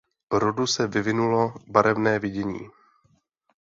[0.31, 2.69] Rodu se vyvinulo barevné vidění.